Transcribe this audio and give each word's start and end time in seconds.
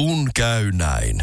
Kun 0.00 0.30
käy 0.34 0.72
näin. 0.72 1.22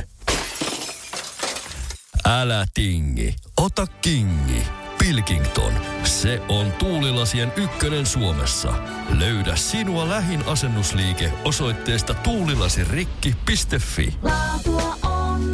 Älä 2.25 2.65
tingi, 2.73 3.35
ota 3.57 3.87
kingi. 3.87 4.63
Pilkington, 4.97 5.73
se 6.03 6.41
on 6.49 6.71
tuulilasien 6.71 7.53
ykkönen 7.55 8.05
Suomessa. 8.05 8.73
Löydä 9.19 9.55
sinua 9.55 10.09
lähin 10.09 10.43
asennusliike 10.45 11.33
osoitteesta 11.45 12.13
tuulilasirikki.fi. 12.13 14.13
Laatua 14.21 14.97
on 15.03 15.51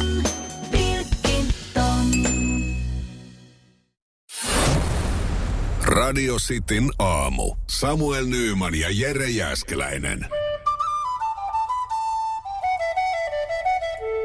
Pilkington. 0.70 2.10
Radio 5.82 6.36
Cityn 6.36 6.90
aamu. 6.98 7.54
Samuel 7.70 8.26
Nyyman 8.26 8.74
ja 8.74 8.88
Jere 8.90 9.30
Jäskeläinen. 9.30 10.26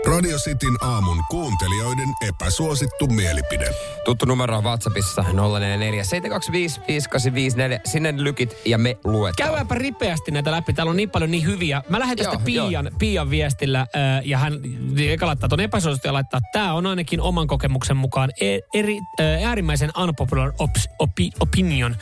Radio 0.10 0.38
Cityn 0.38 0.78
aamun 0.82 1.24
kuuntelijoiden 1.30 2.10
epäsuosittu 2.28 3.08
mielipide. 3.08 3.70
Tuttu 4.06 4.26
numero 4.26 4.58
on 4.58 4.64
WhatsAppissa 4.64 5.22
044 5.22 6.04
725 6.04 6.82
5854. 6.88 7.80
Sinne 7.86 8.14
lykit 8.18 8.58
ja 8.66 8.78
me 8.78 8.98
luetaan. 9.04 9.48
Käydäänpä 9.48 9.76
ripeästi 9.76 10.32
näitä 10.32 10.52
läpi. 10.52 10.74
Täällä 10.74 10.90
on 10.90 10.98
niin 10.98 11.10
paljon 11.10 11.32
niin 11.32 11.46
hyviä. 11.46 11.84
Mä 11.90 12.00
lähden 12.00 12.18
tästä 12.18 12.34
Joo, 12.34 12.42
Pian, 12.68 12.92
Pian 13.00 13.30
viestillä 13.30 13.80
äh, 13.80 13.88
ja 14.26 14.38
hän 14.38 14.54
eka 14.98 15.28
laittaa 15.28 15.50
tuon 15.50 15.60
epäsuosittu 15.60 16.08
ja 16.08 16.14
laittaa, 16.14 16.40
tämä 16.52 16.74
on 16.74 16.86
ainakin 16.86 17.22
oman 17.22 17.48
kokemuksen 17.48 17.98
mukaan 17.98 18.32
e- 18.42 18.60
eri, 18.74 19.00
äh, 19.20 19.46
äärimmäisen 19.46 19.92
unpopular 20.04 20.52
ops, 20.60 20.90
opi, 21.00 21.32
opinion. 21.40 21.96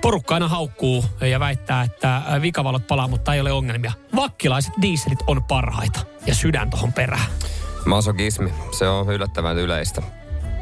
Porukka 0.00 0.34
aina 0.34 0.48
haukkuu 0.48 1.04
ja 1.20 1.40
väittää, 1.40 1.82
että 1.82 2.16
äh, 2.16 2.42
vikavalot 2.42 2.86
palaa, 2.86 3.08
mutta 3.08 3.34
ei 3.34 3.40
ole 3.40 3.52
ongelmia. 3.52 3.92
Vakkilaiset 4.16 4.72
dieselit 4.82 5.18
on 5.26 5.44
parhaita 5.44 6.00
ja 6.26 6.34
sydän 6.34 6.70
tohon 6.70 6.92
perään. 6.92 7.26
Masokismi, 7.84 8.52
se 8.70 8.88
on 8.88 9.12
yllättävän 9.12 9.58
yleistä. 9.58 10.02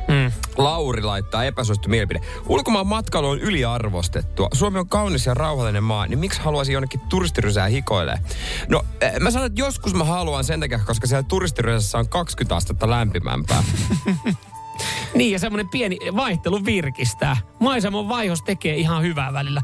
Mm. 0.09 0.33
Lauri 0.57 1.03
laittaa 1.03 1.45
epäsuosittu 1.45 1.89
mielipide. 1.89 2.21
Ulkomaan 2.47 2.87
matkailu 2.87 3.29
on 3.29 3.41
yliarvostettua. 3.41 4.49
Suomi 4.53 4.79
on 4.79 4.89
kaunis 4.89 5.27
ja 5.27 5.35
rauhallinen 5.35 5.83
maa, 5.83 6.07
niin 6.07 6.19
miksi 6.19 6.41
haluaisin 6.41 6.73
jonnekin 6.73 7.01
turistirysää 7.01 7.67
hikoilee? 7.67 8.19
No, 8.69 8.83
eh, 9.01 9.13
mä 9.21 9.31
sanon, 9.31 9.47
että 9.47 9.61
joskus 9.61 9.95
mä 9.95 10.05
haluan 10.05 10.45
sen 10.45 10.61
takia, 10.61 10.79
koska 10.79 11.07
siellä 11.07 11.23
turistirysässä 11.23 11.99
on 11.99 12.09
20 12.09 12.57
astetta 12.57 12.91
lämpimämpää. 12.91 13.63
Niin, 15.15 15.33
ja 15.33 15.39
semmoinen 15.39 15.69
pieni 15.69 15.99
vaihtelu 16.17 16.65
virkistää. 16.65 17.37
Maisemon 17.59 18.09
vaihos 18.09 18.43
tekee 18.43 18.77
ihan 18.77 19.03
hyvää 19.03 19.33
välillä. 19.33 19.63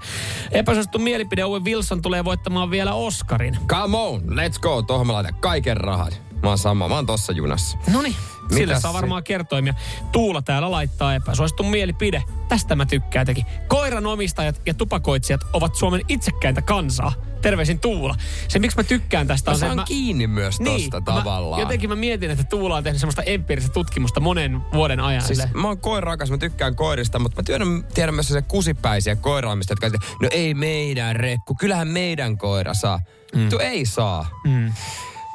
Epäsuosittu 0.51 0.99
mielipide 0.99 1.45
Owen 1.45 1.65
Wilson 1.65 2.03
tulee 2.03 2.25
voittamaan 2.25 2.71
vielä 2.71 2.95
Oscarin. 2.95 3.59
Come 3.67 3.97
on, 3.97 4.21
let's 4.21 4.61
go. 4.61 4.83
Tuohon 4.83 5.07
mä 5.07 5.13
laitan 5.13 5.35
kaiken 5.35 5.77
rahat. 5.77 6.21
Mä 6.43 6.49
oon 6.49 6.59
sama, 6.59 6.89
mä 6.89 6.95
oon 6.95 7.07
tossa 7.07 7.33
junassa. 7.33 7.79
No 7.93 8.03
niin, 8.03 8.17
sille 8.55 8.81
saa 8.81 8.93
se- 8.93 8.97
varmaan 8.97 9.25
kertoimia. 9.25 9.75
Tuula 10.13 10.43
täällä 10.43 10.71
laittaa 10.71 11.15
epäsuosittu 11.15 11.63
mielipide. 11.63 12.23
Tästä 12.49 12.77
mä 12.77 12.87
tykkään 12.87 13.27
teki. 13.27 13.47
Koiran 13.69 14.07
omistajat 14.07 14.61
ja 14.67 14.75
tupakoitsijat 14.75 15.41
ovat 15.53 15.75
Suomen 15.75 16.01
itsekkäintä 16.09 16.63
kansaa. 16.63 17.13
Terveisin 17.43 17.81
Tuula. 17.81 18.15
Se 18.49 18.59
miksi 18.59 18.77
mä 18.77 18.83
tykkään 18.85 19.27
tästä 19.27 19.51
Mä 19.51 19.53
on 19.55 19.59
se, 19.61 19.67
että 19.67 19.85
kiinni 19.87 20.27
myös 20.27 20.59
tosta 20.65 21.01
mä, 21.01 21.05
tavallaan. 21.05 21.61
jotenkin 21.61 21.89
mä 21.91 21.97
mietin, 21.97 22.31
että 22.31 22.45
Tuula 22.45 22.77
on 22.77 22.85
tehnyt 22.85 23.01
semmoista 23.01 23.23
empiiristä 23.23 23.73
tutkimusta 23.73 24.21
monen 24.21 24.61
vuoden 24.75 25.01
ajan. 25.01 25.23
Siis 25.23 25.43
mä 25.55 25.69
oon 25.69 25.79
koirakas, 25.79 26.31
mä 26.31 26.39
tykkään 26.39 26.77
koirista, 26.77 27.19
mutta 27.19 27.41
mä 27.41 27.45
tiedän, 27.47 27.85
tiedän 27.95 28.15
myös 28.15 28.29
se 28.29 28.43
kusipäisiä 28.43 29.17
koiraamista, 29.17 29.73
jotka 29.73 29.91
no 30.23 30.29
ei 30.31 30.55
meidän 30.55 31.17
rekku, 31.17 31.55
kyllähän 31.55 31.89
meidän 31.89 32.39
koira 32.39 32.75
saa. 32.75 33.01
Mm. 33.35 33.49
Tu 33.49 33.59
ei 33.59 33.87
saa. 33.87 34.27
Mm. 34.45 34.73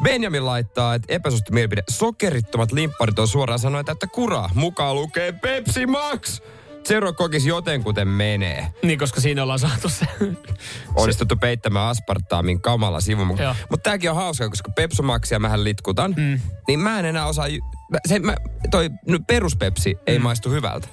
Benjamin 0.04 0.46
laittaa, 0.46 0.96
että 0.96 1.14
epäsuosittu 1.14 1.54
mielipide. 1.54 1.84
Sokerittomat 1.90 2.72
limpparit 2.72 3.20
on 3.20 3.28
suoraan 3.28 3.60
sanoen, 3.60 3.86
että 3.92 4.08
kuraa. 4.08 4.50
Mukaan 4.54 4.96
lukee 4.96 5.32
Pepsi 5.32 5.86
Max. 5.86 6.42
Zero 6.88 7.14
kokisi 7.14 7.50
jotenkuten 7.50 8.08
menee. 8.08 8.68
Niin, 8.84 9.00
koska 9.00 9.22
siinä 9.22 9.44
ollaan 9.44 9.60
saatu 9.60 9.90
se. 9.90 10.06
Onnistuttu 10.96 11.36
peittämään 11.36 11.88
aspartaamin 11.88 12.62
kamala 12.62 13.02
sivu. 13.02 13.26
Mutta 13.26 13.84
tääkin 13.84 14.10
on 14.10 14.16
hauska, 14.16 14.50
koska 14.50 14.72
Pepsomaxia 14.76 15.40
mähän 15.40 15.64
litkutan. 15.64 16.14
Mm. 16.18 16.40
Niin 16.68 16.80
mä 16.80 17.00
en 17.00 17.06
enää 17.06 17.26
osaa... 17.26 17.48
Se, 18.08 18.20
mä, 18.20 18.36
toi 18.72 18.90
no, 19.08 19.20
peruspepsi 19.28 19.94
Mm. 19.94 20.00
ei 20.08 20.20
maistu 20.20 20.50
hyvältä. 20.50 20.88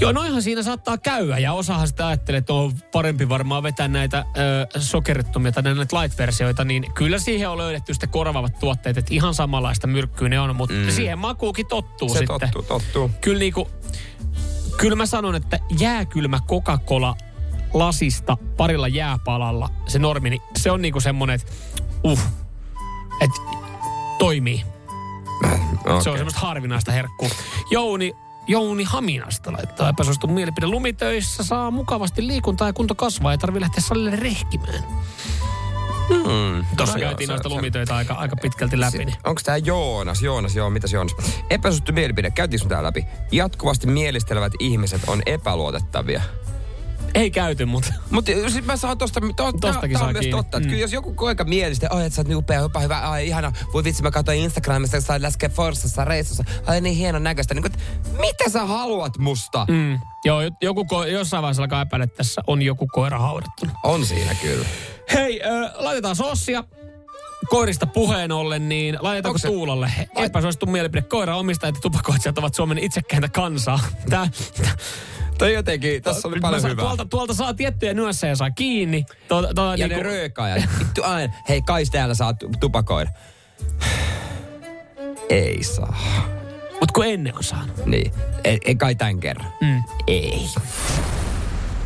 Joo, 0.00 0.12
noinhan 0.12 0.42
siinä 0.42 0.62
saattaa 0.62 0.98
käydä 0.98 1.38
ja 1.38 1.52
osahan 1.52 1.88
sitä 1.88 2.06
ajattelee, 2.06 2.38
että 2.38 2.52
on 2.52 2.72
parempi 2.92 3.28
varmaan 3.28 3.62
vetää 3.62 3.88
näitä 3.88 4.24
ö, 4.36 4.80
sokerittomia 4.80 5.52
tai 5.52 5.62
näitä 5.62 6.00
light-versioita, 6.00 6.64
niin 6.64 6.92
kyllä 6.94 7.18
siihen 7.18 7.50
on 7.50 7.58
löydetty 7.58 7.94
sitten 7.94 8.08
korvaavat 8.08 8.58
tuotteet, 8.58 8.98
että 8.98 9.14
ihan 9.14 9.34
samanlaista 9.34 9.86
myrkkyä 9.86 10.28
ne 10.28 10.40
on, 10.40 10.56
mutta 10.56 10.74
mm. 10.74 10.90
siihen 10.90 11.18
makuukin 11.18 11.66
tottuu 11.66 12.08
Se 12.08 12.18
sitten. 12.18 12.40
tottuu, 12.40 12.62
tottuu. 12.62 13.10
Kyllä 13.20 13.38
niinku, 13.38 13.70
kyllä 14.76 14.96
mä 14.96 15.06
sanon, 15.06 15.34
että 15.34 15.58
jääkylmä 15.78 16.40
Coca-Cola 16.48 17.16
lasista 17.74 18.36
parilla 18.56 18.88
jääpalalla, 18.88 19.68
se 19.88 19.98
normi, 19.98 20.30
niin 20.30 20.42
se 20.56 20.70
on 20.70 20.82
niinku 20.82 21.00
semmonen, 21.00 21.34
että 21.34 21.52
uh, 22.04 22.20
että 23.20 23.40
toimii. 24.18 24.64
Okay. 25.80 26.02
Se 26.02 26.10
on 26.10 26.16
semmoista 26.16 26.40
harvinaista 26.40 26.92
herkkua. 26.92 27.28
Jouni, 27.70 28.12
Jouni 28.46 28.84
Haminasta 28.84 29.52
laittaa 29.52 29.88
epäsuosittu 29.88 30.26
mielipide. 30.26 30.66
Lumitöissä 30.66 31.44
saa 31.44 31.70
mukavasti 31.70 32.26
liikuntaa 32.26 32.68
ja 32.68 32.72
kunto 32.72 32.94
kasvaa. 32.94 33.32
Ei 33.32 33.38
tarvi 33.38 33.60
lähteä 33.60 33.80
salille 33.80 34.16
rehkimään. 34.16 34.84
Mm. 36.10 36.66
Tuossa 36.76 36.98
käytiin 36.98 37.28
noista 37.28 37.48
lumitöitä 37.48 37.96
aika, 37.96 38.14
aika 38.14 38.36
pitkälti 38.36 38.80
läpi. 38.80 38.98
Niin. 38.98 39.16
Onko 39.24 39.40
tämä 39.44 39.56
Joonas? 39.56 40.22
Joonas, 40.22 40.56
joo, 40.56 40.70
mitäs 40.70 40.92
Joonas? 40.92 41.14
Epäsuosittu 41.50 41.92
mielipide, 41.92 42.30
käytiinkö 42.30 42.68
tää 42.68 42.82
läpi? 42.82 43.06
Jatkuvasti 43.32 43.86
mielistelevät 43.86 44.52
ihmiset 44.58 45.00
on 45.06 45.22
epäluotettavia. 45.26 46.22
Ei 47.14 47.30
käyty, 47.30 47.64
mutta 47.64 47.92
Mutta 48.10 48.32
siis 48.32 48.64
mä 48.64 48.76
saan 48.76 48.98
tosta, 48.98 49.20
to, 49.36 49.52
Tostakin 49.52 49.98
saa 49.98 50.12
myös 50.12 50.20
kiinni. 50.20 50.36
totta. 50.42 50.56
Että 50.56 50.66
Mm. 50.68 50.70
kyllä 50.70 50.80
jos 50.82 50.92
joku 50.92 51.14
koika 51.14 51.44
mielistä, 51.44 51.86
ai 51.90 52.06
että 52.06 52.16
sä 52.16 52.20
oot 52.20 52.28
niin 52.28 52.36
upea, 52.36 52.64
upea, 52.64 52.82
hyvä, 52.82 52.98
ai 52.98 53.26
ihana, 53.26 53.52
voi 53.72 53.84
vitsi 53.84 54.02
mä 54.02 54.10
katsoin 54.10 54.38
Instagramista, 54.38 54.96
kun 54.96 55.02
sä 55.02 55.12
oot 55.12 55.22
läskeä 55.22 55.48
Forsassa 55.48 56.04
reissussa, 56.04 56.44
ai 56.66 56.80
niin 56.80 56.96
hienon 56.96 57.22
näköistä. 57.22 57.54
Niin, 57.54 57.62
kuin, 57.62 57.72
että 57.72 57.84
mitä 58.20 58.48
sä 58.50 58.66
haluat 58.66 59.18
musta? 59.18 59.66
Mm, 59.70 59.98
joo, 60.24 60.40
joku, 60.62 60.82
ko- 60.82 61.06
jossain 61.06 61.42
vaiheessa 61.42 61.62
alkaa 61.62 61.82
epäillä, 61.82 62.04
että 62.04 62.16
tässä 62.16 62.40
on 62.46 62.62
joku 62.62 62.86
koira 62.92 63.18
haudattuna. 63.18 63.72
On 63.82 64.06
siinä 64.06 64.34
kyllä. 64.34 64.66
Hei, 65.14 65.42
äh, 65.42 65.70
laitetaan 65.74 66.16
sossia. 66.16 66.64
Koirista 67.50 67.86
puheen 67.86 68.32
ollen, 68.32 68.68
niin 68.68 68.98
laitetaanko 69.00 69.38
se- 69.38 69.48
Tuulalle 69.48 69.92
epäsuosittu 70.16 70.66
mielipide? 70.66 71.02
Koira 71.02 71.36
omistajat 71.36 71.74
ja 71.74 71.80
tupakoitsijat 71.80 72.38
ovat 72.38 72.54
Suomen 72.54 72.78
itsekkäintä 72.78 73.28
kansaa. 73.28 73.80
Tää, 74.10 74.28
Toi 75.38 75.54
jotenkin, 75.54 76.02
tässä 76.02 76.28
oli 76.28 76.40
paljon 76.40 76.62
hyvää. 76.62 76.84
Tuolta, 76.84 77.04
tuolta 77.04 77.34
saa 77.34 77.54
tiettyjä 77.54 77.94
nyansseja 77.94 78.36
saa 78.36 78.50
kiinni. 78.50 79.04
To, 79.28 79.42
to, 79.54 79.74
Ja 79.74 79.88
ne 79.88 80.02
röökaajat. 80.02 80.64
Vittu 80.78 81.02
aina. 81.04 81.32
Hei, 81.48 81.62
kai 81.62 81.84
täällä 81.92 82.14
saa 82.14 82.34
tu- 82.34 82.50
tupakoida. 82.60 83.10
Ei 85.28 85.62
saa. 85.64 85.96
Mut 86.80 86.92
kun 86.92 87.06
ennen 87.06 87.36
on 87.36 87.44
saanut. 87.44 87.86
Niin. 87.86 88.12
Ei, 88.44 88.58
ei 88.64 88.74
kai 88.74 88.94
tän 88.94 89.20
kerran. 89.20 89.52
Mm. 89.60 89.82
Ei. 90.06 90.46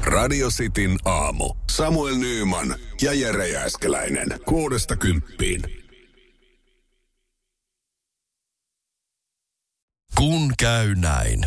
Radio 0.06 0.48
Cityn 0.48 0.98
aamu. 1.04 1.54
Samuel 1.70 2.16
Nyyman 2.16 2.74
ja 3.02 3.12
Jere 3.12 3.48
Jäskeläinen. 3.48 4.28
Kuudesta 4.46 4.96
kymppiin. 4.96 5.62
Kun 10.16 10.52
käy 10.58 10.94
näin. 10.94 11.46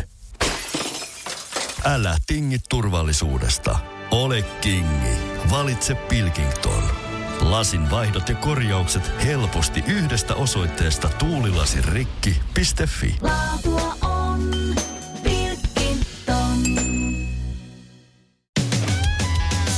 Älä 1.84 2.16
tingi 2.26 2.56
turvallisuudesta. 2.68 3.78
Ole 4.10 4.42
kingi. 4.42 5.16
Valitse 5.50 5.94
Pilkington. 5.94 6.82
Lasin 7.40 7.90
vaihdot 7.90 8.28
ja 8.28 8.34
korjaukset 8.34 9.10
helposti 9.24 9.84
yhdestä 9.86 10.34
osoitteesta 10.34 11.08
tuulilasirikki.fi. 11.08 13.16
Laatua 13.20 13.99